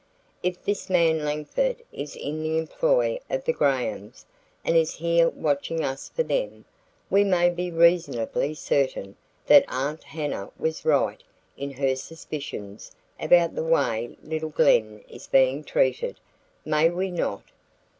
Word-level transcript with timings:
If 0.41 0.65
this 0.65 0.89
man 0.89 1.23
Langford 1.23 1.83
is 1.91 2.15
in 2.15 2.41
the 2.41 2.57
employ 2.57 3.19
of 3.29 3.45
the 3.45 3.53
Grahams 3.53 4.25
and 4.65 4.75
is 4.75 4.95
here 4.95 5.29
watching 5.29 5.83
us 5.83 6.09
for 6.09 6.23
them, 6.23 6.65
we 7.11 7.23
may 7.23 7.51
be 7.51 7.69
reasonably 7.69 8.55
certain 8.55 9.15
that 9.45 9.63
Aunt 9.67 10.03
Hannah 10.05 10.49
was 10.57 10.85
right 10.85 11.21
in 11.55 11.69
her 11.73 11.95
suspicions 11.95 12.93
about 13.19 13.53
the 13.53 13.61
way 13.63 14.17
little 14.23 14.49
Glen 14.49 15.03
is 15.07 15.27
being 15.27 15.63
treated, 15.63 16.19
may 16.65 16.89
we 16.89 17.11
not?" 17.11 17.43